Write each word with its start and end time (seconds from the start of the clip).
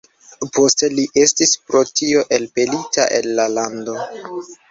Poste 0.53 0.87
li 0.99 1.03
estis 1.23 1.51
pro 1.67 1.83
tio 2.01 2.23
elpelita 2.39 3.07
el 3.19 3.31
la 3.41 3.47
lando. 3.59 4.01